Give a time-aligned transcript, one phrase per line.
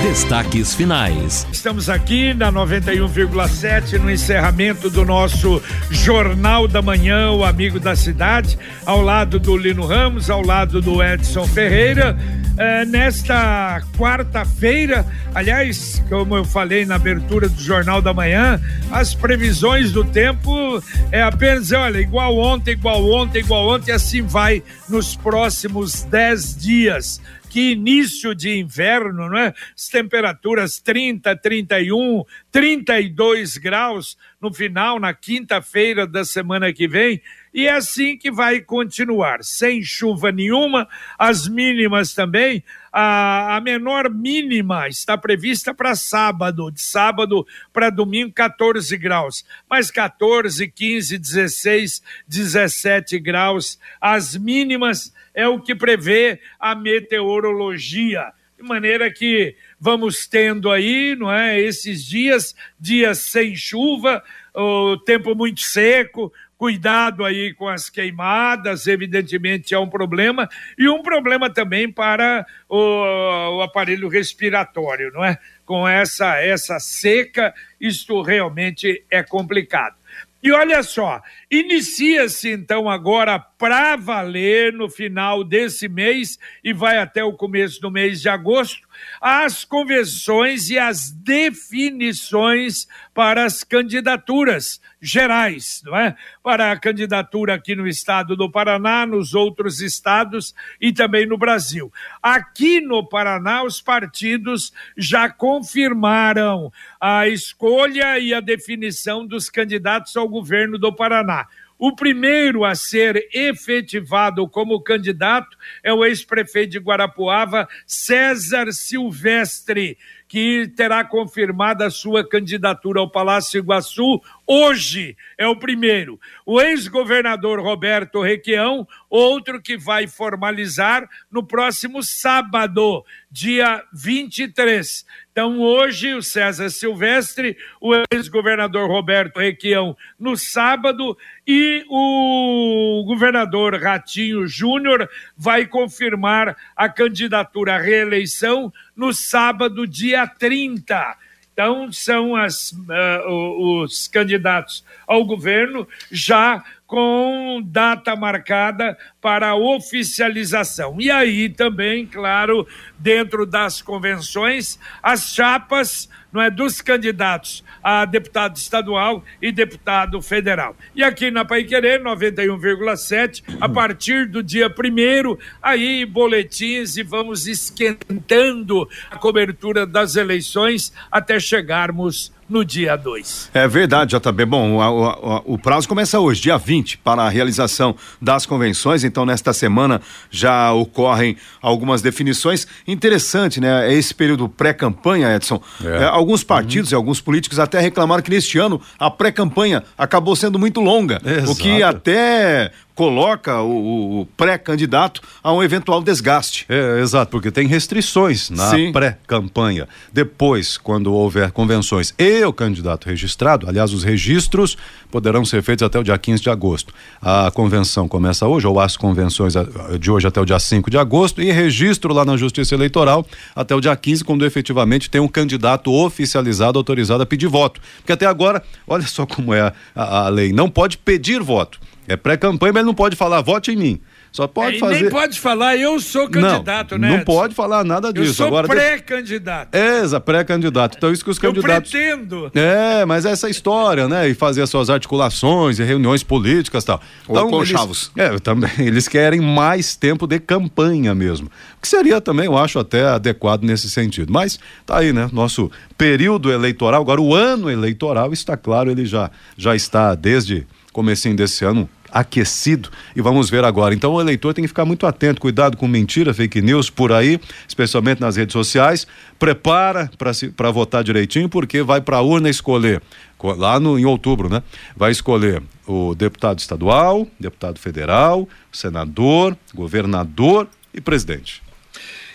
[0.00, 1.46] Destaques finais.
[1.52, 8.58] Estamos aqui na 91,7 no encerramento do nosso Jornal da Manhã, o Amigo da Cidade,
[8.86, 12.16] ao lado do Lino Ramos, ao lado do Edson Ferreira.
[12.56, 19.90] É, nesta quarta-feira, aliás, como eu falei na abertura do Jornal da Manhã, as previsões
[19.90, 26.02] do tempo é apenas, olha, igual ontem, igual ontem, igual ontem, assim vai nos próximos
[26.04, 27.20] dez dias
[27.52, 29.52] que início de inverno, não é?
[29.76, 37.20] As temperaturas 30, 31, 32 graus no final, na quinta-feira da semana que vem.
[37.52, 40.88] E é assim que vai continuar, sem chuva nenhuma,
[41.18, 42.64] as mínimas também.
[42.92, 49.44] A, a menor mínima está prevista para sábado, de sábado para domingo, 14 graus.
[49.68, 53.78] Mas 14, 15, 16, 17 graus.
[54.00, 58.32] As mínimas é o que prevê a meteorologia.
[58.58, 64.22] De maneira que vamos tendo aí, não é, esses dias, dias sem chuva,
[64.54, 66.32] o tempo muito seco,
[66.62, 73.56] cuidado aí com as queimadas, evidentemente é um problema, e um problema também para o,
[73.56, 75.36] o aparelho respiratório, não é?
[75.66, 79.96] Com essa, essa seca, isto realmente é complicado.
[80.40, 81.20] E olha só,
[81.52, 87.90] inicia-se então agora para valer no final desse mês e vai até o começo do
[87.90, 88.88] mês de agosto
[89.20, 96.16] as convenções e as definições para as candidaturas gerais, não é?
[96.42, 101.92] Para a candidatura aqui no estado do Paraná, nos outros estados e também no Brasil.
[102.22, 110.28] Aqui no Paraná, os partidos já confirmaram a escolha e a definição dos candidatos ao
[110.28, 111.41] governo do Paraná.
[111.84, 119.98] O primeiro a ser efetivado como candidato é o ex-prefeito de Guarapuava, César Silvestre,
[120.28, 125.16] que terá confirmada a sua candidatura ao Palácio Iguaçu hoje.
[125.36, 126.20] É o primeiro.
[126.46, 135.06] O ex-governador Roberto Requião, outro que vai formalizar no próximo sábado, dia 23.
[135.32, 141.16] Então, hoje, o César Silvestre, o ex-governador Roberto Requião, no sábado,
[141.46, 151.16] e o governador Ratinho Júnior vai confirmar a candidatura à reeleição no sábado, dia 30.
[151.54, 161.00] Então, são as, uh, os candidatos ao governo já com data marcada para oficialização.
[161.00, 162.66] E aí também, claro,
[162.98, 170.74] dentro das convenções, as chapas não é, dos candidatos a deputado estadual e deputado federal.
[170.94, 177.46] E aqui na Pai Querer, 91,7, a partir do dia primeiro, aí boletins e vamos
[177.46, 183.50] esquentando a cobertura das eleições até chegarmos no dia 2.
[183.54, 184.44] É verdade, JB.
[184.44, 189.04] Bom, o, o, o, prazo começa hoje, dia 20, para a realização das convenções.
[189.04, 192.66] Então, nesta semana já ocorrem algumas definições.
[192.86, 193.90] Interessante, né?
[193.90, 195.62] É esse período pré-campanha, Edson.
[195.82, 196.02] É.
[196.02, 196.96] É, alguns partidos uhum.
[196.96, 201.20] e alguns políticos até reclamaram que neste ano a pré-campanha acabou sendo muito longa.
[201.24, 201.52] Exato.
[201.52, 206.66] O que até coloca o, o pré-candidato a um eventual desgaste.
[206.68, 209.88] É, exato, porque tem restrições na pré-campanha.
[210.12, 214.76] Depois, quando houver convenções e o candidato registrado, aliás, os registros
[215.10, 216.92] poderão ser feitos até o dia 15 de agosto.
[217.20, 219.54] A convenção começa hoje, ou as convenções
[219.98, 223.74] de hoje até o dia 5 de agosto, e registro lá na Justiça Eleitoral até
[223.74, 227.80] o dia 15, quando efetivamente tem um candidato oficializado, autorizado a pedir voto.
[227.98, 231.78] Porque até agora, olha só como é a, a, a lei, não pode pedir voto.
[232.06, 234.00] É pré-campanha, mas não pode falar vote em mim.
[234.32, 235.02] Só pode é, fazer.
[235.02, 237.16] Nem pode falar, eu sou candidato, não, né?
[237.18, 238.30] Não pode falar nada disso.
[238.30, 239.74] Eu sou Agora, pré-candidato.
[239.74, 240.96] É, pré-candidato.
[240.96, 241.92] Então, isso que os candidatos.
[241.92, 242.50] Eu pretendo.
[242.54, 244.28] É, mas essa história, né?
[244.28, 247.00] E fazer as suas articulações e reuniões políticas e tal.
[247.28, 248.10] Então, Ou conchavos.
[248.16, 248.70] Eles, é, também.
[248.80, 251.50] Eles querem mais tempo de campanha mesmo.
[251.80, 254.32] Que seria também, eu acho, até adequado nesse sentido.
[254.32, 255.28] Mas tá aí, né?
[255.30, 261.34] Nosso período eleitoral, agora o ano eleitoral está claro, ele já, já está desde comecinho
[261.34, 263.94] desse ano aquecido e vamos ver agora.
[263.94, 267.40] Então o eleitor tem que ficar muito atento, cuidado com mentira, fake news por aí,
[267.66, 269.06] especialmente nas redes sociais.
[269.38, 270.10] Prepara
[270.56, 273.02] para votar direitinho, porque vai para a urna escolher,
[273.42, 274.62] lá no, em outubro, né?
[274.94, 281.62] Vai escolher o deputado estadual, deputado federal, senador, governador e presidente.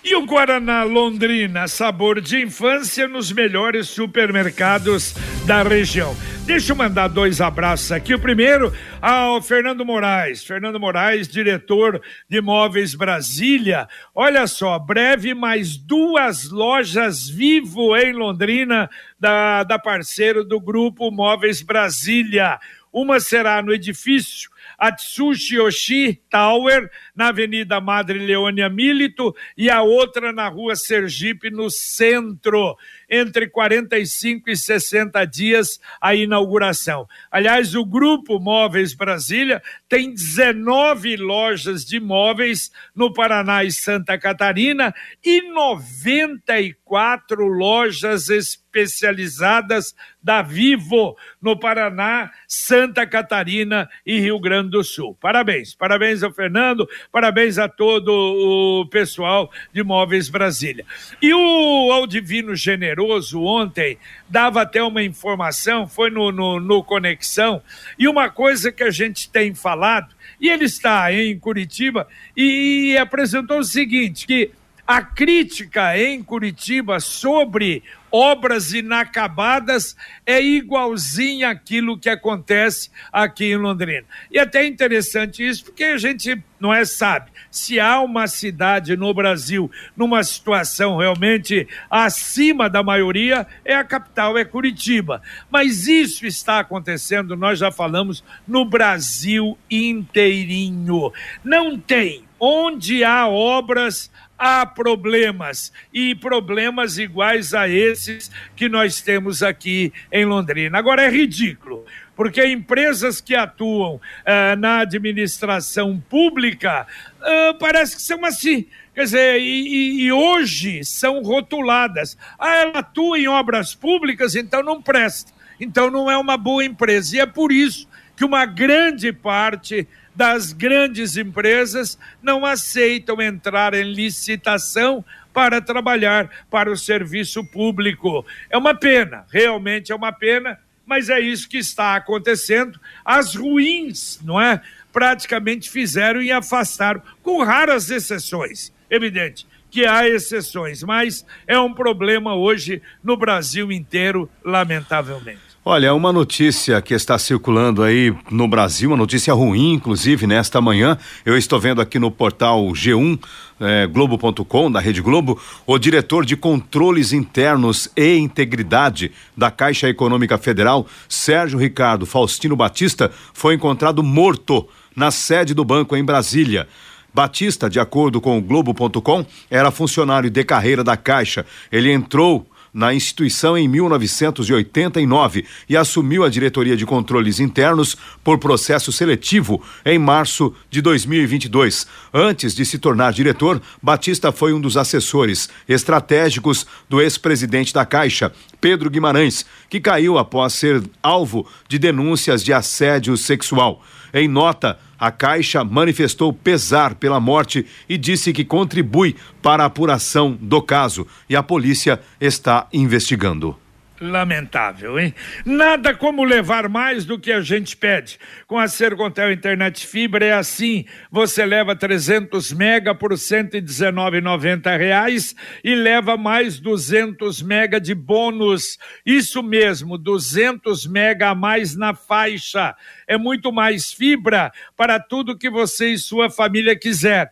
[0.03, 5.13] E o Guaraná Londrina, sabor de infância nos melhores supermercados
[5.45, 6.15] da região.
[6.45, 8.13] Deixa eu mandar dois abraços aqui.
[8.13, 8.71] O primeiro
[9.01, 10.45] ao Fernando Moraes.
[10.45, 13.85] Fernando Moraes, diretor de Móveis Brasília.
[14.15, 18.89] Olha só, breve mais duas lojas vivo em Londrina,
[19.19, 22.59] da, da parceiro do grupo Móveis Brasília.
[22.93, 30.31] Uma será no edifício Atsushi Oshi Tower, na Avenida Madre Leônia Milito, e a outra
[30.31, 32.77] na Rua Sergipe, no centro,
[33.09, 37.07] entre 45 e 60 dias a inauguração.
[37.31, 44.93] Aliás, o Grupo Móveis Brasília tem 19 lojas de móveis no Paraná e Santa Catarina
[45.23, 55.15] e 94 lojas especializadas da Vivo no Paraná, Santa Catarina e Rio Grande do Sul.
[55.15, 60.85] Parabéns, parabéns ao Fernando, parabéns a todo o pessoal de Móveis Brasília.
[61.21, 63.97] E o Aldivino Generoso ontem
[64.29, 67.61] dava até uma informação, foi no, no, no Conexão,
[67.97, 73.59] e uma coisa que a gente tem falado, e ele está em Curitiba, e apresentou
[73.59, 74.51] o seguinte: que
[74.87, 84.05] a crítica em Curitiba sobre obras inacabadas é igualzinha àquilo que acontece aqui em Londrina.
[84.31, 89.13] E até interessante isso, porque a gente não é sabe se há uma cidade no
[89.13, 95.21] Brasil numa situação realmente acima da maioria, é a capital, é Curitiba.
[95.49, 101.11] Mas isso está acontecendo, nós já falamos, no Brasil inteirinho.
[101.43, 109.41] Não tem onde há obras há problemas e problemas iguais a esses que nós temos
[109.41, 110.77] aqui em Londrina.
[110.77, 111.85] Agora é ridículo,
[112.15, 116.85] porque empresas que atuam ah, na administração pública
[117.21, 118.67] ah, parece que são assim.
[118.93, 122.17] Quer dizer, e, e, hoje são rotuladas.
[122.37, 125.31] Ah, ela atua em obras públicas, então não presta.
[125.59, 127.15] Então não é uma boa empresa.
[127.15, 129.87] E é por isso que uma grande parte
[130.17, 138.25] das grandes empresas não aceitam entrar em licitação para trabalhar para o serviço público.
[138.49, 142.79] É uma pena, realmente é uma pena, mas é isso que está acontecendo.
[143.05, 144.59] As ruins, não é?
[144.91, 152.33] Praticamente fizeram e afastaram, com raras exceções, evidente que há exceções, mas é um problema
[152.33, 155.46] hoje no Brasil inteiro, lamentavelmente.
[155.69, 160.97] Olha, uma notícia que está circulando aí no Brasil, uma notícia ruim, inclusive, nesta manhã.
[161.25, 163.19] Eu estou vendo aqui no portal G1,
[163.59, 170.37] é, Globo.com, da Rede Globo, o diretor de controles internos e integridade da Caixa Econômica
[170.37, 174.65] Federal, Sérgio Ricardo Faustino Batista, foi encontrado morto
[174.95, 176.65] na sede do banco em Brasília.
[177.13, 181.45] Batista, de acordo com o Globo.com, era funcionário de carreira da Caixa.
[181.69, 188.91] Ele entrou na instituição em 1989 e assumiu a diretoria de controles internos por processo
[188.91, 191.87] seletivo em março de 2022.
[192.13, 198.31] Antes de se tornar diretor, Batista foi um dos assessores estratégicos do ex-presidente da Caixa,
[198.61, 203.83] Pedro Guimarães, que caiu após ser alvo de denúncias de assédio sexual.
[204.13, 210.37] Em nota, a Caixa manifestou pesar pela morte e disse que contribui para a apuração
[210.41, 213.55] do caso e a polícia está investigando.
[213.99, 215.13] Lamentável, hein?
[215.43, 218.19] Nada como levar mais do que a gente pede.
[218.45, 220.85] Com a Sercontel Internet Fibra é assim.
[221.09, 228.77] Você leva 300 mega por 119,90 reais e leva mais 200 mega de bônus.
[229.03, 232.75] Isso mesmo, 200 mega a mais na faixa.
[233.07, 237.31] É muito mais fibra para tudo que você e sua família quiser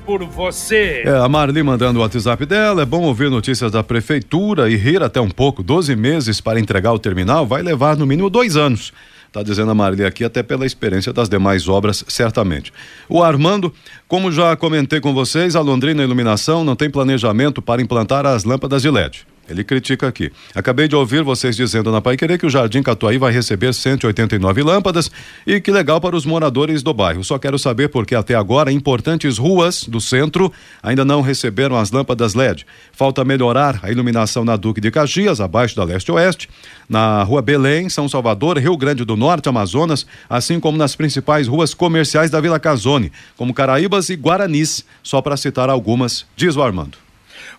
[0.11, 1.03] por você.
[1.05, 5.01] É, a Marli mandando o WhatsApp dela, é bom ouvir notícias da prefeitura e rir
[5.01, 5.63] até um pouco.
[5.63, 8.91] 12 meses para entregar o terminal vai levar no mínimo dois anos.
[9.27, 12.73] Está dizendo a Marli aqui, até pela experiência das demais obras, certamente.
[13.07, 13.73] O Armando,
[14.05, 18.81] como já comentei com vocês, a Londrina Iluminação não tem planejamento para implantar as lâmpadas
[18.81, 19.25] de LED.
[19.49, 20.31] Ele critica aqui.
[20.55, 24.63] Acabei de ouvir vocês dizendo na Pai Querer que o Jardim Catuaí vai receber 189
[24.63, 25.11] lâmpadas
[25.45, 27.23] e que legal para os moradores do bairro.
[27.23, 32.33] Só quero saber porque até agora importantes ruas do centro ainda não receberam as lâmpadas
[32.33, 32.65] LED.
[32.93, 36.47] Falta melhorar a iluminação na Duque de Caxias, abaixo da Leste-Oeste,
[36.87, 41.73] na Rua Belém, São Salvador, Rio Grande do Norte, Amazonas, assim como nas principais ruas
[41.73, 47.10] comerciais da Vila Casone, como Caraíbas e Guaranis, só para citar algumas, diz o Armando.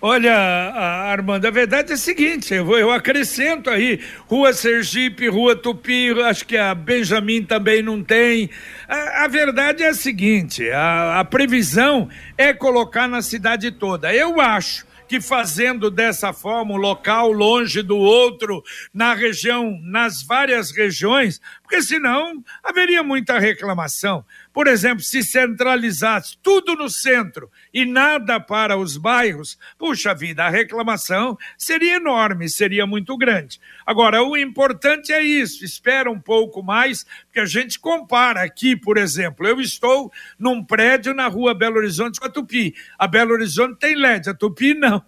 [0.04, 6.10] Olha, Armando, a verdade é a seguinte: eu, eu acrescento aí Rua Sergipe, Rua Tupi,
[6.24, 8.50] acho que a Benjamin também não tem.
[8.88, 14.12] A, a verdade é a seguinte: a, a previsão é colocar na cidade toda.
[14.12, 18.60] Eu acho que fazendo dessa forma um local longe do outro,
[18.92, 24.24] na região, nas várias regiões, porque senão haveria muita reclamação.
[24.52, 30.50] Por exemplo, se centralizasse tudo no centro e nada para os bairros, puxa vida, a
[30.50, 33.60] reclamação seria enorme, seria muito grande.
[33.86, 38.98] Agora, o importante é isso, espera um pouco mais, porque a gente compara aqui, por
[38.98, 42.74] exemplo, eu estou num prédio na rua Belo Horizonte com a Tupi.
[42.98, 45.02] A Belo Horizonte tem LED, a Tupi não.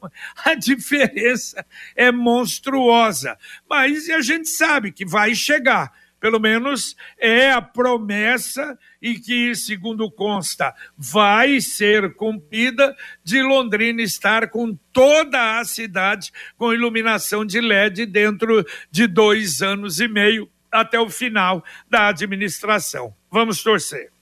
[0.44, 3.36] A diferença é monstruosa.
[3.68, 5.92] Mas a gente sabe que vai chegar
[6.24, 14.48] pelo menos é a promessa e que, segundo consta, vai ser cumprida de Londrina estar
[14.48, 20.98] com toda a cidade com iluminação de LED dentro de dois anos e meio até
[20.98, 23.12] o final da administração.
[23.30, 24.14] Vamos torcer.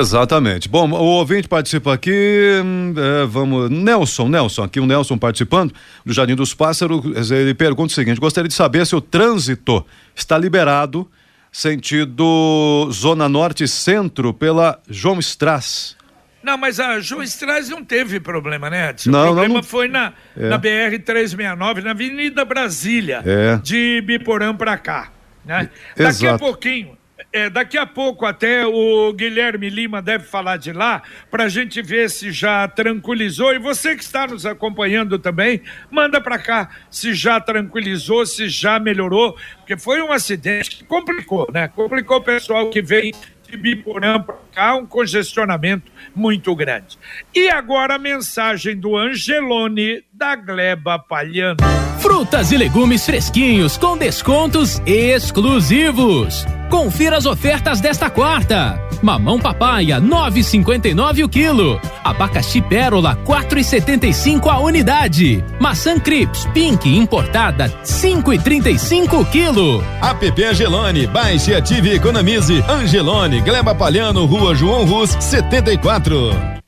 [0.00, 0.66] Exatamente.
[0.66, 5.74] Bom, o ouvinte participa aqui, hum, é, vamos, Nelson, Nelson, aqui o Nelson participando
[6.06, 9.84] do Jardim dos Pássaros, ele pergunta o seguinte, gostaria de saber se o trânsito
[10.16, 11.06] está liberado
[11.52, 15.96] sentido Zona Norte Centro, pela João Strass.
[16.42, 19.10] Não, mas a João Strass não teve problema, né, Edson?
[19.10, 20.48] Não, o problema não, foi na, é.
[20.48, 23.56] na BR-369, na Avenida Brasília, é.
[23.62, 25.12] de Biporã para cá.
[25.44, 25.68] Né?
[25.96, 26.96] Daqui a pouquinho,
[27.32, 31.80] é, daqui a pouco até o Guilherme Lima deve falar de lá para a gente
[31.80, 33.54] ver se já tranquilizou.
[33.54, 38.78] E você que está nos acompanhando também, manda para cá se já tranquilizou, se já
[38.78, 41.68] melhorou, porque foi um acidente que complicou, né?
[41.68, 43.12] Complicou o pessoal que vem
[43.48, 46.98] de Biporã para cá, um congestionamento muito grande.
[47.34, 51.56] E agora a mensagem do Angelone da Gleba Palhano.
[52.00, 56.46] Frutas e legumes fresquinhos com descontos exclusivos.
[56.70, 58.80] Confira as ofertas desta quarta.
[59.02, 61.80] Mamão papaya 9,59 o quilo.
[62.04, 65.44] Abacaxi pérola 4,75 a unidade.
[65.58, 69.84] Maçã Crips Pink importada 5,35 o quilo.
[70.00, 72.64] App Angelone, baixe, ative e economize.
[72.68, 76.59] Angelone, Gleba Palhano, Rua João Rus, 74.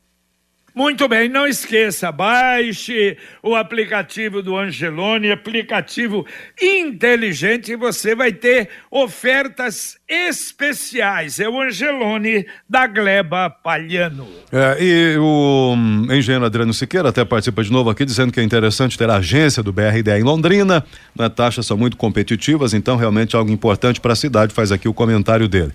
[0.74, 6.26] Muito bem, não esqueça, baixe o aplicativo do Angelone, aplicativo
[6.60, 11.38] inteligente, e você vai ter ofertas especiais.
[11.38, 14.26] É o Angelone da Gleba Palhano.
[14.50, 18.42] É, e o hum, engenheiro Adriano Siqueira até participa de novo aqui, dizendo que é
[18.42, 20.82] interessante ter a agência do BRD em Londrina,
[21.14, 24.94] né, taxas são muito competitivas, então realmente algo importante para a cidade, faz aqui o
[24.94, 25.72] comentário dele.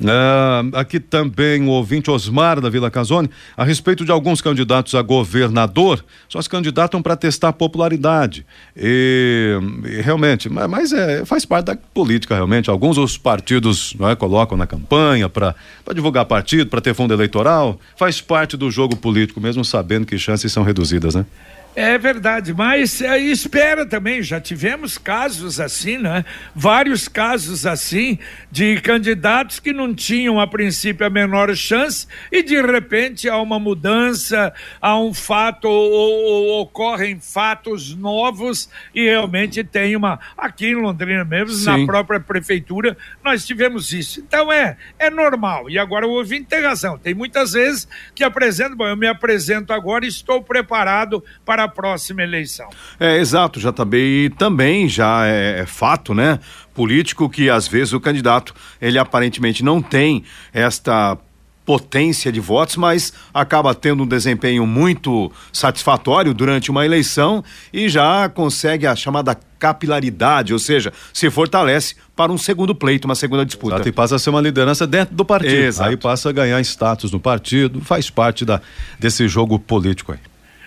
[0.00, 5.02] É, aqui também o ouvinte Osmar da Vila Casone, a respeito de alguns candidatos a
[5.02, 8.46] governador, só se candidatam para testar popularidade.
[8.76, 12.70] E, e realmente, mas, mas é, faz parte da política, realmente.
[12.70, 15.54] Alguns os partidos é, colocam na campanha para
[15.94, 17.78] divulgar partido, para ter fundo eleitoral.
[17.96, 21.26] Faz parte do jogo político, mesmo sabendo que chances são reduzidas, né?
[21.74, 26.22] É verdade, mas é, espera também, já tivemos casos assim, né?
[26.54, 28.18] Vários casos assim
[28.50, 33.58] de candidatos que não tinham a princípio a menor chance e de repente há uma
[33.58, 34.52] mudança,
[34.82, 41.24] há um fato ou, ou ocorrem fatos novos e realmente tem uma aqui em Londrina
[41.24, 41.64] mesmo, Sim.
[41.64, 44.20] na própria prefeitura, nós tivemos isso.
[44.20, 45.70] Então é é normal.
[45.70, 46.98] E agora o ouvinte tem razão.
[46.98, 51.68] Tem muitas vezes que apresento, bom, eu me apresento agora e estou preparado para a
[51.68, 52.68] próxima eleição.
[52.98, 56.38] É, exato, já também, também já é, é fato, né?
[56.74, 61.18] Político que às vezes o candidato, ele aparentemente não tem esta
[61.64, 67.42] potência de votos, mas acaba tendo um desempenho muito satisfatório durante uma eleição
[67.72, 73.14] e já consegue a chamada capilaridade, ou seja, se fortalece para um segundo pleito, uma
[73.14, 73.76] segunda disputa.
[73.76, 75.54] Exato, e passa a ser uma liderança dentro do partido.
[75.54, 75.90] Exato.
[75.90, 78.60] Aí passa a ganhar status no partido, faz parte da,
[78.98, 80.18] desse jogo político aí.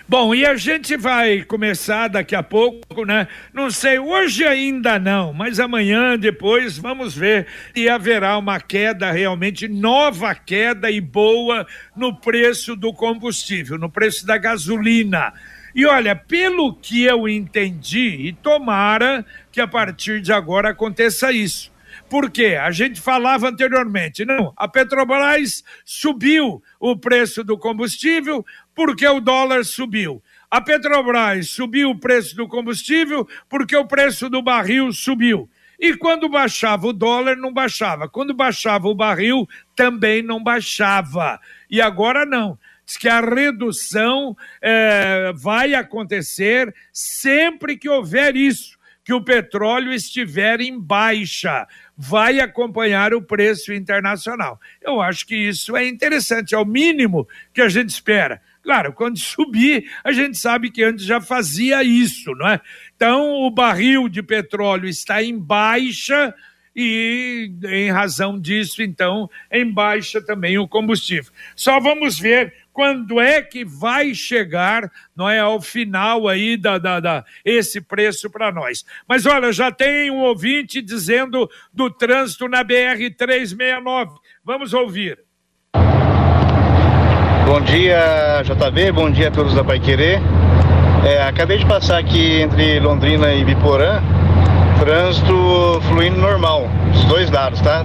[0.08, 3.26] Bom, e a gente vai começar daqui a pouco, né?
[3.52, 9.66] Não sei, hoje ainda não, mas amanhã, depois, vamos ver e haverá uma queda realmente,
[9.66, 15.32] nova queda e boa no preço do combustível, no preço da gasolina.
[15.74, 21.74] E olha, pelo que eu entendi, e tomara que a partir de agora aconteça isso.
[22.08, 29.20] Porque a gente falava anteriormente, não, a Petrobras subiu o preço do combustível porque o
[29.20, 30.22] dólar subiu.
[30.48, 35.50] A Petrobras subiu o preço do combustível porque o preço do barril subiu.
[35.78, 38.08] E quando baixava o dólar, não baixava.
[38.08, 41.40] Quando baixava o barril, também não baixava.
[41.70, 42.58] E agora não.
[42.86, 50.60] Diz que a redução é, vai acontecer sempre que houver isso, que o petróleo estiver
[50.60, 51.66] em baixa.
[51.96, 54.60] Vai acompanhar o preço internacional.
[54.82, 58.40] Eu acho que isso é interessante, é o mínimo que a gente espera.
[58.62, 62.60] Claro, quando subir, a gente sabe que antes já fazia isso, não é?
[62.94, 66.34] Então, o barril de petróleo está em baixa
[66.76, 71.32] e, em razão disso, então, em baixa também o combustível.
[71.56, 77.00] Só vamos ver quando é que vai chegar, não é, ao final aí da, da,
[77.00, 78.84] da esse preço para nós.
[79.08, 84.18] Mas olha, já tem um ouvinte dizendo do trânsito na BR 369.
[84.44, 85.18] Vamos ouvir.
[87.46, 90.20] Bom dia, JB, bom dia a todos da Pai Querer.
[91.06, 94.02] É, acabei de passar aqui entre Londrina e Biporã,
[94.78, 97.84] trânsito fluindo normal, os dois lados, tá?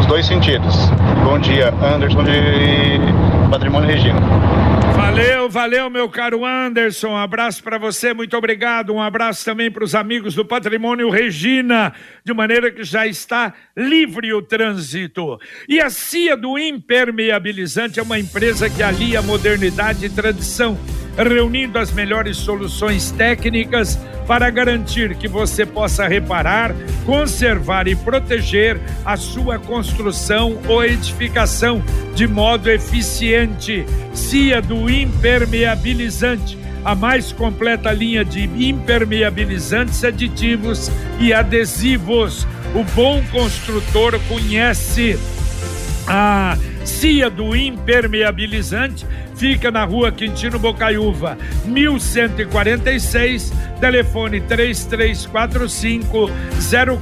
[0.00, 0.74] Os dois sentidos.
[1.24, 3.00] Bom dia, Anderson de
[3.50, 4.20] Patrimônio Regina.
[4.94, 7.08] Valeu, valeu, meu caro Anderson.
[7.08, 8.92] Um abraço para você, muito obrigado.
[8.92, 11.92] Um abraço também para os amigos do Patrimônio Regina,
[12.24, 15.38] de maneira que já está livre o trânsito.
[15.68, 20.76] E a CIA do Impermeabilizante é uma empresa que alia modernidade e tradição
[21.16, 29.16] reunindo as melhores soluções técnicas para garantir que você possa reparar, conservar e proteger a
[29.16, 31.82] sua construção ou edificação
[32.14, 33.86] de modo eficiente.
[34.12, 42.46] CIA do Impermeabilizante a mais completa linha de impermeabilizantes, aditivos e adesivos.
[42.76, 45.18] O bom construtor conhece
[46.06, 49.04] a CIA do impermeabilizante
[49.36, 56.30] fica na rua Quintino Bocaiúva, 1146, telefone 3345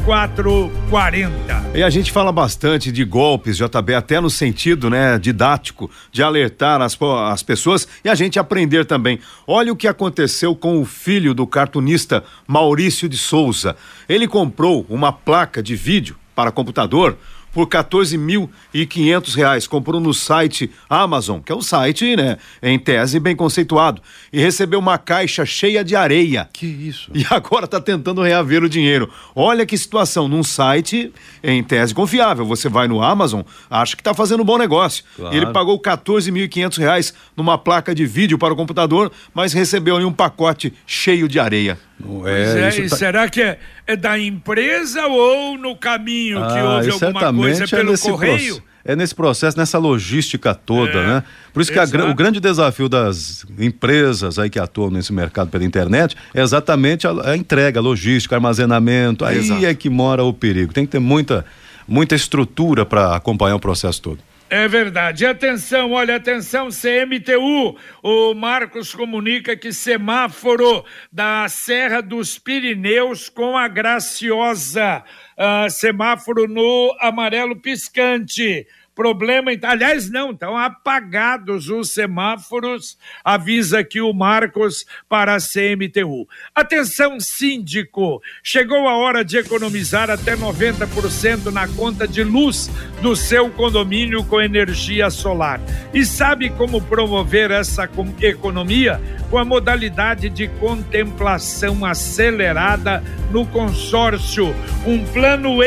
[0.04, 1.70] 0440.
[1.74, 6.82] E a gente fala bastante de golpes, JB, até no sentido né, didático, de alertar
[6.82, 9.18] as, as pessoas e a gente aprender também.
[9.46, 13.76] Olha o que aconteceu com o filho do cartunista Maurício de Souza.
[14.08, 17.16] Ele comprou uma placa de vídeo para computador
[17.54, 19.66] por 14.500 reais.
[19.66, 24.80] Comprou no site Amazon, que é um site, né, em tese bem conceituado, e recebeu
[24.80, 26.48] uma caixa cheia de areia.
[26.52, 27.10] Que isso?
[27.14, 29.08] E agora está tentando reaver o dinheiro.
[29.34, 31.12] Olha que situação, num site
[31.42, 32.44] em tese confiável.
[32.44, 35.04] Você vai no Amazon, acha que está fazendo um bom negócio.
[35.14, 35.36] Claro.
[35.36, 40.12] Ele pagou 14.500 reais numa placa de vídeo para o computador, mas recebeu ali um
[40.12, 41.78] pacote cheio de areia.
[41.98, 42.96] Não é, é tá...
[42.96, 47.66] Será que é, é, da empresa ou no caminho que ah, houve alguma coisa é
[47.66, 48.62] pelo é correio?
[48.84, 51.24] é nesse processo, nessa logística toda, é, né?
[51.52, 55.64] Por isso que a, o grande desafio das empresas aí que atuam nesse mercado pela
[55.64, 59.24] internet é exatamente a, a entrega, a logística, armazenamento.
[59.24, 59.64] Aí Exato.
[59.64, 60.72] é que mora o perigo.
[60.72, 61.46] Tem que ter muita,
[61.88, 64.18] muita estrutura para acompanhar o processo todo.
[64.56, 65.26] É verdade.
[65.26, 67.76] Atenção, olha, atenção, CMTU.
[68.00, 75.02] O Marcos comunica que semáforo da Serra dos Pirineus com a Graciosa.
[75.36, 79.50] Uh, semáforo no amarelo piscante problema.
[79.62, 86.28] Aliás, não, estão apagados os semáforos, avisa aqui o Marcos para a CMTU.
[86.54, 92.70] Atenção, síndico, chegou a hora de economizar até 90% na conta de luz
[93.02, 95.60] do seu condomínio com energia solar.
[95.92, 97.88] E sabe como promover essa
[98.20, 99.00] economia?
[99.30, 104.54] Com a modalidade de contemplação acelerada no consórcio,
[104.86, 105.62] um plano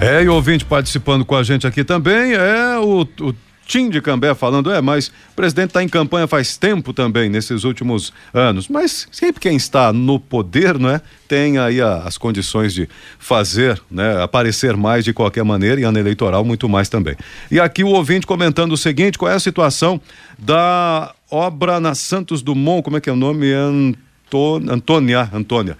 [0.00, 4.00] É, e o ouvinte participando com a gente aqui também é o, o Tim de
[4.00, 8.66] Cambé falando, é, mas o presidente está em campanha faz tempo também, nesses últimos anos.
[8.66, 11.00] Mas sempre quem está no poder, não é?
[11.28, 14.20] Tem aí a, as condições de fazer, né?
[14.20, 17.14] Aparecer mais de qualquer maneira e ano eleitoral muito mais também.
[17.52, 20.00] E aqui o ouvinte comentando o seguinte: qual é a situação
[20.36, 22.82] da obra na Santos Dumont?
[22.82, 23.46] Como é que é o nome?
[24.68, 25.76] Antônia, Antônia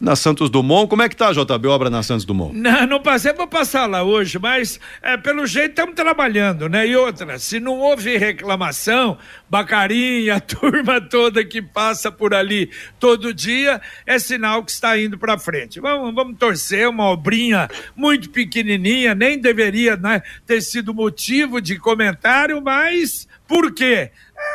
[0.00, 0.88] na Santos Dumont.
[0.88, 2.54] Como é que tá, JB, obra na Santos Dumont?
[2.54, 6.86] Não, não passei para passar lá hoje, mas é, pelo jeito estamos trabalhando, né?
[6.86, 9.16] E outra, se não houve reclamação,
[9.48, 15.18] Bacarinha, a turma toda que passa por ali todo dia, é sinal que está indo
[15.18, 15.80] para frente.
[15.80, 22.60] Vamos, vamos torcer, uma obrinha muito pequenininha, nem deveria né, ter sido motivo de comentário,
[22.60, 24.10] mas por quê?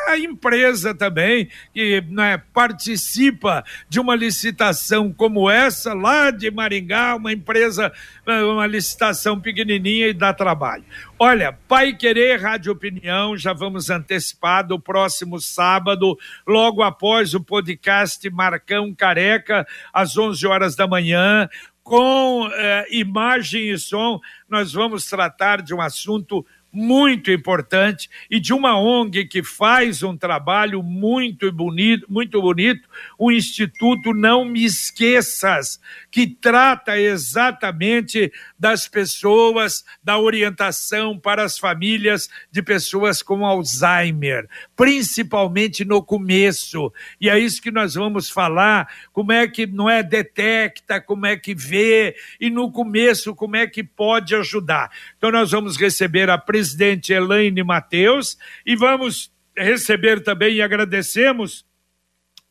[0.08, 7.32] A empresa também que né, participa de uma licitação como essa lá de Maringá, uma
[7.32, 7.92] empresa,
[8.26, 10.84] né, uma licitação pequenininha e dá trabalho.
[11.18, 18.28] Olha, Pai Querer Rádio Opinião, já vamos antecipar do próximo sábado, logo após o podcast
[18.30, 21.48] Marcão Careca, às 11 horas da manhã,
[21.82, 28.52] com eh, imagem e som, nós vamos tratar de um assunto muito importante e de
[28.52, 35.80] uma ONG que faz um trabalho muito bonito, muito bonito, o Instituto Não Me Esqueças,
[36.10, 44.48] que trata exatamente das pessoas, da orientação para as famílias de pessoas com Alzheimer,
[44.80, 46.90] principalmente no começo.
[47.20, 51.36] E é isso que nós vamos falar, como é que não é detecta, como é
[51.36, 54.90] que vê e no começo como é que pode ajudar.
[55.18, 61.66] Então nós vamos receber a presidente Elaine Mateus e vamos receber também e agradecemos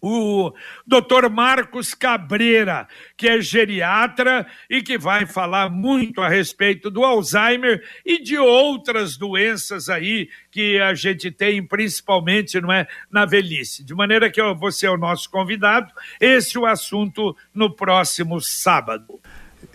[0.01, 0.53] o
[0.85, 7.83] doutor Marcos Cabreira, que é geriatra e que vai falar muito a respeito do Alzheimer
[8.05, 13.83] e de outras doenças aí que a gente tem, principalmente não é, na velhice.
[13.83, 19.19] De maneira que você é o nosso convidado, esse é o assunto no próximo sábado.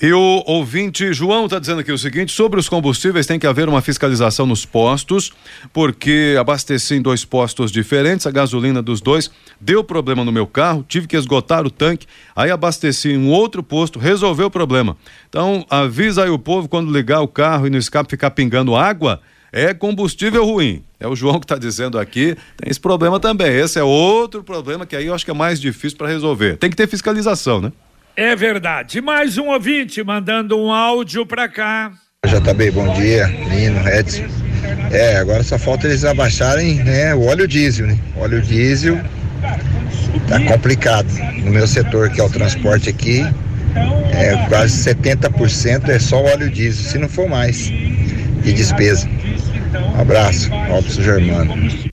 [0.05, 3.71] E o ouvinte João está dizendo aqui o seguinte: sobre os combustíveis, tem que haver
[3.71, 5.33] uma fiscalização nos postos,
[5.73, 10.85] porque abasteci em dois postos diferentes, a gasolina dos dois deu problema no meu carro,
[10.87, 14.95] tive que esgotar o tanque, aí abasteci em um outro posto, resolveu o problema.
[15.27, 19.23] Então, avisa aí o povo quando ligar o carro e no escape ficar pingando água,
[19.51, 20.85] é combustível ruim.
[21.01, 23.57] É o João que está dizendo aqui, tem esse problema também.
[23.57, 26.59] Esse é outro problema que aí eu acho que é mais difícil para resolver.
[26.59, 27.73] Tem que ter fiscalização, né?
[28.16, 29.00] É verdade.
[29.00, 31.92] Mais um ouvinte mandando um áudio para cá.
[32.24, 34.24] JB, bom dia, Lino, Edson.
[34.92, 37.98] É, agora só falta eles abaixarem né, o óleo diesel, né?
[38.16, 38.98] O óleo diesel
[40.29, 41.09] tá complicado.
[41.44, 43.22] No meu setor, que é o transporte aqui,
[44.12, 49.09] é quase 70% é só óleo diesel, se não for mais, de despesa.
[49.96, 51.84] Um abraço, Robson Germano.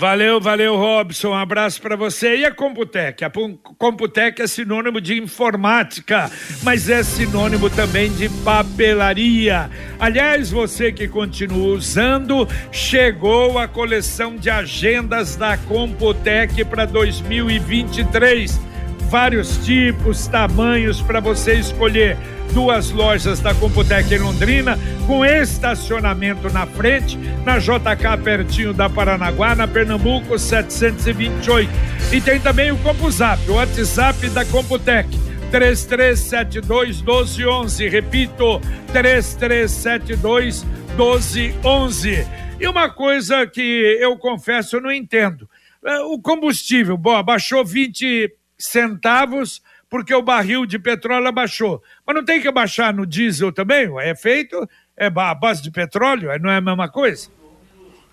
[0.00, 1.28] Valeu, valeu, Robson.
[1.28, 2.38] Um abraço para você.
[2.38, 3.22] E a Computec?
[3.22, 3.30] A
[3.76, 6.30] Computec é sinônimo de informática,
[6.62, 9.70] mas é sinônimo também de papelaria.
[9.98, 18.69] Aliás, você que continua usando, chegou a coleção de agendas da Computec para 2023.
[19.10, 22.16] Vários tipos, tamanhos para você escolher
[22.52, 29.56] duas lojas da Computec em Londrina, com estacionamento na frente, na JK pertinho da Paranaguá,
[29.56, 31.68] na Pernambuco 728.
[32.12, 35.08] E tem também o CompuZap, o WhatsApp da Computec.
[35.50, 37.88] 3372 1211.
[37.88, 38.60] Repito,
[38.92, 40.64] 3372
[40.96, 42.26] 1211.
[42.60, 45.50] E uma coisa que eu confesso, eu não entendo.
[45.84, 51.82] É, o combustível, bom, baixou 20 centavos porque o barril de petróleo abaixou.
[52.06, 53.88] Mas não tem que abaixar no diesel também?
[54.00, 57.28] É feito, é a base de petróleo, não é a mesma coisa?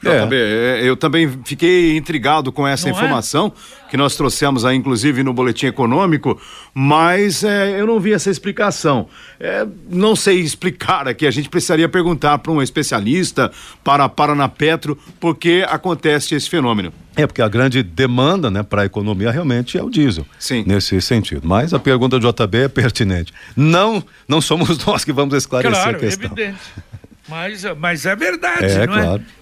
[0.02, 0.82] JB, é.
[0.84, 2.98] eu também fiquei intrigado com essa Não é?
[2.98, 3.52] informação
[3.86, 3.90] é?
[3.90, 6.40] que nós trouxemos aí, inclusive, no Boletim Econômico,
[6.72, 9.08] mas é, eu não vi essa explicação.
[9.40, 13.52] É, não sei explicar aqui, a gente precisaria perguntar para um especialista,
[13.84, 16.94] para a Paranapetro, por que acontece esse fenômeno.
[17.16, 20.28] É, porque a grande demanda né, para a economia realmente é o diesel.
[20.38, 20.64] Sim.
[20.68, 21.48] Nesse sentido.
[21.48, 23.34] Mas a pergunta do JB é pertinente.
[23.56, 26.32] Não, não somos nós que vamos esclarecer claro, a questão.
[26.32, 26.60] Evidente.
[27.28, 29.02] Mas, mas é verdade, é, não é?
[29.04, 29.24] claro.
[29.34, 29.37] é?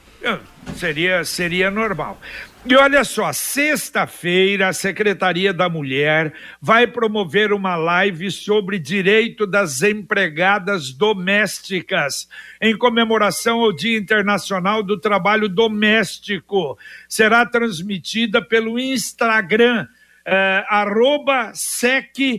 [0.76, 2.20] Seria, seria normal.
[2.68, 9.84] E olha só, sexta-feira a Secretaria da Mulher vai promover uma live sobre direito das
[9.84, 12.28] empregadas domésticas,
[12.60, 16.76] em comemoração ao Dia Internacional do Trabalho Doméstico.
[17.08, 19.88] Será transmitida pelo Instagram,
[20.26, 22.36] eh, arroba sec.mulher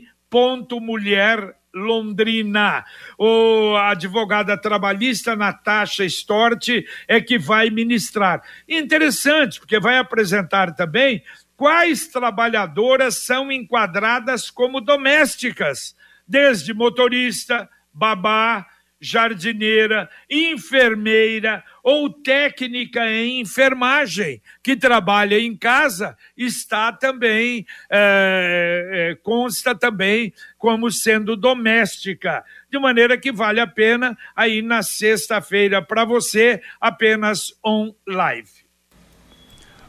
[1.77, 2.85] Londrina.
[3.19, 6.69] O a advogada trabalhista Natasha Stort
[7.07, 8.43] é que vai ministrar.
[8.69, 11.23] Interessante, porque vai apresentar também
[11.57, 15.95] quais trabalhadoras são enquadradas como domésticas,
[16.27, 18.67] desde motorista, babá,
[19.01, 29.75] jardineira, enfermeira ou técnica em enfermagem que trabalha em casa está também é, é, consta
[29.75, 36.61] também como sendo doméstica de maneira que vale a pena aí na sexta-feira para você
[36.81, 38.56] apenas on live.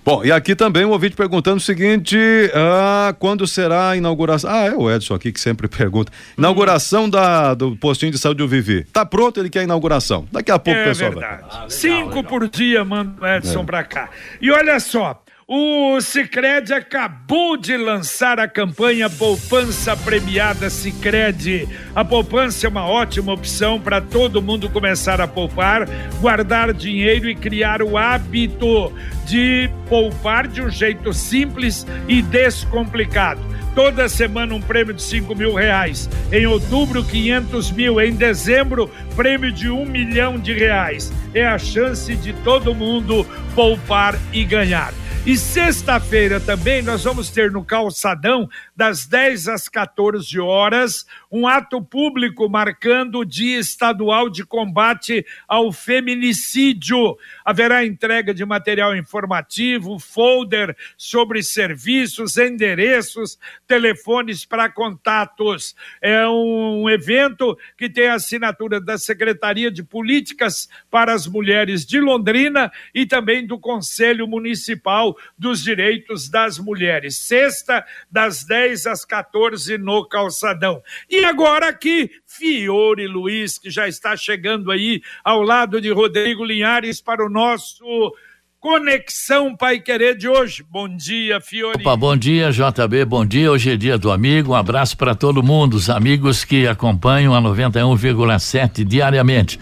[0.08, 2.17] Bom, e aqui também o um ouvinte perguntando o seguinte:
[2.56, 4.50] ah, quando será a inauguração?
[4.50, 6.13] Ah, é o Edson aqui que sempre pergunta.
[6.38, 8.86] Inauguração da, do postinho de saúde do Vivi.
[8.86, 10.26] Tá pronto, ele quer a inauguração.
[10.32, 11.41] Daqui a pouco é pessoal verdade.
[11.41, 11.50] vai.
[11.52, 13.65] Ah, Cinco por dia manda o Edson é.
[13.65, 14.10] pra cá.
[14.41, 15.22] E olha só.
[15.49, 21.69] O Cicred acabou de lançar a campanha Poupança Premiada Cicred.
[21.95, 25.88] A poupança é uma ótima opção para todo mundo começar a poupar,
[26.19, 28.91] guardar dinheiro e criar o hábito
[29.25, 33.39] de poupar de um jeito simples e descomplicado.
[33.73, 36.10] Toda semana um prêmio de 5 mil reais.
[36.29, 38.01] Em outubro, 500 mil.
[38.01, 41.13] Em dezembro, prêmio de um milhão de reais.
[41.33, 44.93] É a chance de todo mundo poupar e ganhar.
[45.28, 51.82] E sexta-feira também nós vamos ter no Calçadão, das 10 às 14 horas, um ato
[51.82, 57.18] público marcando o Dia Estadual de Combate ao Feminicídio.
[57.44, 65.76] Haverá entrega de material informativo, folder sobre serviços, endereços, telefones para contatos.
[66.00, 72.00] É um evento que tem a assinatura da Secretaria de Políticas para as Mulheres de
[72.00, 77.18] Londrina e também do Conselho Municipal dos Direitos das Mulheres.
[77.18, 80.82] Sexta, das 10 às 14 no Calçadão.
[81.10, 86.99] E agora aqui, Fiore Luiz, que já está chegando aí ao lado de Rodrigo Linhares
[86.99, 88.13] para o nosso
[88.60, 90.63] Conexão Pai Querer de hoje.
[90.69, 91.80] Bom dia, Fiore.
[91.80, 93.06] Opa, bom dia, JB.
[93.06, 93.51] Bom dia.
[93.51, 94.51] Hoje é dia do amigo.
[94.51, 99.60] Um abraço para todo mundo, os amigos que acompanham a 91,7 diariamente.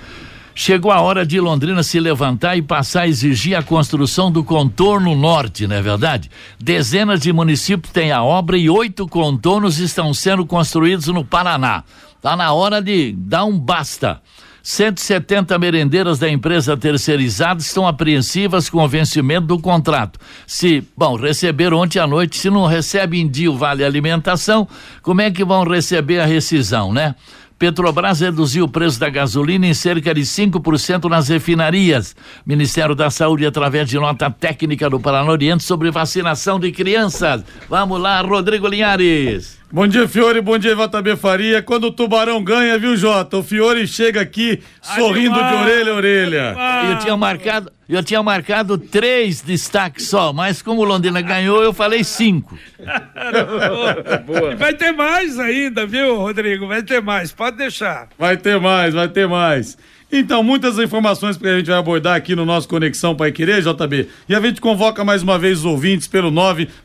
[0.58, 5.14] Chegou a hora de Londrina se levantar e passar a exigir a construção do contorno
[5.14, 6.32] norte, não é verdade?
[6.58, 11.84] Dezenas de municípios têm a obra e oito contornos estão sendo construídos no Paraná.
[12.22, 14.22] Tá na hora de dar um basta.
[14.64, 20.20] 170 merendeiras da empresa terceirizada estão apreensivas com o vencimento do contrato.
[20.48, 24.68] Se, bom, receberam ontem à noite, se não recebe em dia o vale alimentação,
[25.04, 27.14] como é que vão receber a rescisão, né?
[27.58, 32.16] Petrobras reduziu o preço da gasolina em cerca de 5% nas refinarias.
[32.46, 37.44] Ministério da Saúde, através de nota técnica do Paraná Oriente sobre vacinação de crianças.
[37.70, 39.58] Vamos lá, Rodrigo Linhares.
[39.76, 40.40] Bom dia, Fiore.
[40.40, 41.62] Bom dia, JB Faria.
[41.62, 43.40] Quando o Tubarão ganha, viu, Jota?
[43.40, 46.56] O Fiore chega aqui sorrindo de orelha a orelha.
[46.92, 51.74] Eu tinha marcado, eu tinha marcado três destaques só, mas como o Londrina ganhou, eu
[51.74, 52.58] falei cinco.
[54.58, 56.70] vai ter mais ainda, viu, Rodrigo?
[56.70, 58.08] Vai ter mais, pode deixar.
[58.18, 59.78] Vai ter mais, vai ter mais.
[60.12, 64.08] Então, muitas informações que a gente vai abordar aqui no nosso Conexão Pai Querer, JB.
[64.30, 66.32] E a gente convoca mais uma vez os ouvintes pelo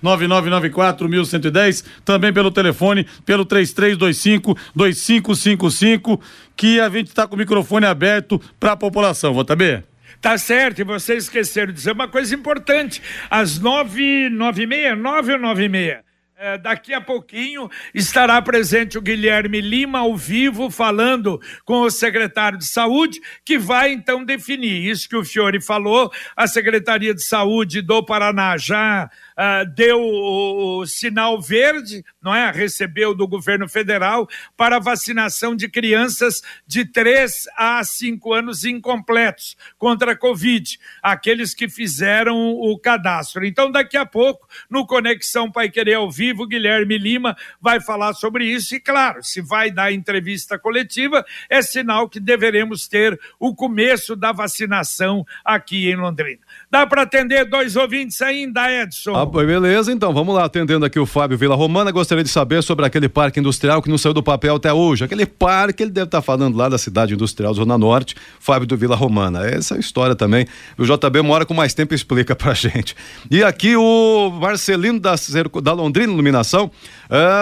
[0.02, 6.20] 99994-1110, também pelo telefone, pelo 3325-2555,
[6.56, 9.82] que a gente está com o microfone aberto para a população, JB.
[10.20, 13.00] Tá certo, e vocês esqueceram de dizer uma coisa importante.
[13.30, 16.09] Às nove, nove e meia, nove ou nove e meia?
[16.42, 22.56] É, daqui a pouquinho estará presente o Guilherme Lima ao vivo, falando com o secretário
[22.56, 26.10] de Saúde, que vai então definir isso que o Fiore falou.
[26.34, 32.50] A Secretaria de Saúde do Paraná já uh, deu o, o, sinal verde, não é?
[32.50, 40.12] Recebeu do governo federal para vacinação de crianças de 3 a 5 anos incompletos contra
[40.12, 43.46] a Covid, aqueles que fizeram o cadastro.
[43.46, 48.44] Então, daqui a pouco, no Conexão Pai Querer ao vivo, Guilherme Lima vai falar sobre
[48.44, 54.14] isso e, claro, se vai dar entrevista coletiva, é sinal que deveremos ter o começo
[54.14, 56.40] da vacinação aqui em Londrina.
[56.72, 59.12] Dá para atender dois ouvintes ainda, Edson?
[59.16, 61.90] Ah, beleza, então vamos lá, atendendo aqui o Fábio Vila Romana.
[61.90, 65.02] Gostaria de saber sobre aquele parque industrial que não saiu do papel até hoje.
[65.02, 68.76] Aquele parque, ele deve estar tá falando lá da cidade industrial Zona Norte, Fábio do
[68.76, 69.44] Vila Romana.
[69.44, 70.46] Essa é a história também.
[70.78, 72.94] O JB mora com mais tempo explica pra gente.
[73.28, 75.16] E aqui o Marcelino da,
[75.60, 76.70] da Londrina Iluminação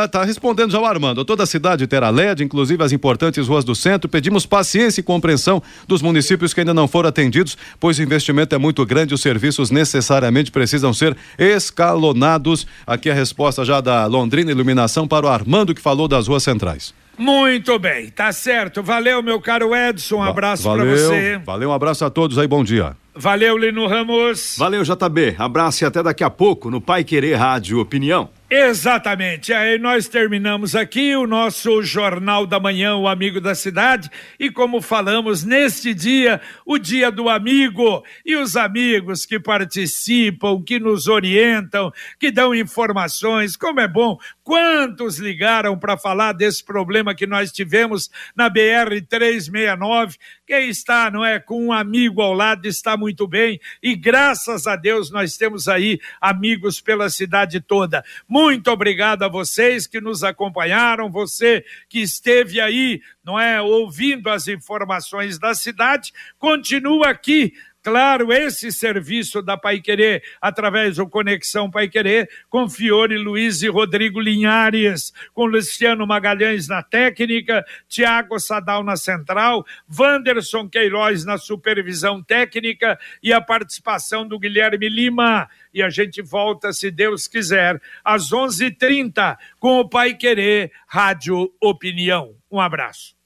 [0.04, 1.22] está ah, respondendo já o Armando.
[1.22, 4.08] Toda a cidade terá LED, inclusive as importantes ruas do centro.
[4.08, 8.58] Pedimos paciência e compreensão dos municípios que ainda não foram atendidos, pois o investimento é
[8.58, 12.66] muito grande os serviços necessariamente precisam ser escalonados.
[12.87, 16.94] Aqui a resposta já da Londrina Iluminação para o Armando que falou das ruas centrais.
[17.18, 18.81] Muito bem, tá certo.
[18.81, 20.18] Valeu, meu caro Edson.
[20.18, 21.40] Um abraço para você.
[21.44, 22.96] valeu, um abraço a todos aí, bom dia.
[23.14, 24.54] Valeu, Lino Ramos.
[24.57, 25.35] Valeu, JB.
[25.37, 28.31] Abraço e até daqui a pouco no Pai Querer Rádio Opinião.
[28.50, 29.52] Exatamente.
[29.52, 34.08] Aí nós terminamos aqui o nosso Jornal da Manhã, o Amigo da Cidade.
[34.40, 38.02] E como falamos neste dia, o Dia do Amigo.
[38.24, 43.54] E os amigos que participam, que nos orientam, que dão informações.
[43.54, 44.16] Como é bom.
[44.42, 50.16] Quantos ligaram para falar desse problema que nós tivemos na BR 369?
[50.48, 53.61] Quem está, não é, com um amigo ao lado está muito bem.
[53.82, 58.02] E graças a Deus nós temos aí amigos pela cidade toda.
[58.26, 64.48] Muito obrigado a vocês que nos acompanharam, você que esteve aí, não é, ouvindo as
[64.48, 66.14] informações da cidade.
[66.38, 67.52] Continua aqui
[67.88, 73.68] Claro, esse serviço da Pai Querer, através do Conexão Pai Querer, com Fiore Luiz e
[73.68, 79.64] Rodrigo Linhares, com Luciano Magalhães na técnica, Tiago Sadal na central,
[79.98, 85.48] Wanderson Queiroz na supervisão técnica e a participação do Guilherme Lima.
[85.72, 90.72] E a gente volta, se Deus quiser, às 11:30 h 30 com o Pai Querer
[90.87, 92.35] Rádio Opinião.
[92.53, 93.16] Um abraço.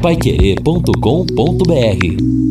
[0.00, 2.47] Paiquerê.com.br